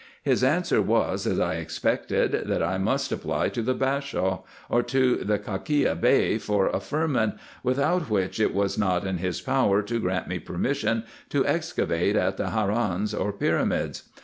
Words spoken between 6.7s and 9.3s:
firman, without which it was not in